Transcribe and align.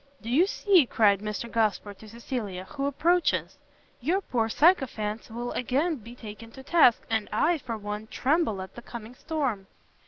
"Do 0.19 0.31
you 0.31 0.47
see," 0.47 0.87
cried 0.87 1.19
Mr 1.19 1.47
Gosport 1.47 1.99
to 1.99 2.09
Cecilia, 2.09 2.63
"who 2.71 2.87
approaches? 2.87 3.59
your 3.99 4.19
poor 4.19 4.49
sycophants 4.49 5.29
will 5.29 5.51
again 5.51 5.97
be 5.97 6.15
taken 6.15 6.49
to 6.53 6.63
task, 6.63 7.03
and 7.07 7.29
I, 7.31 7.59
for 7.59 7.77
one, 7.77 8.07
tremble 8.07 8.63
at 8.63 8.73
the 8.73 8.81
coming 8.81 9.13
storm!" 9.13 9.67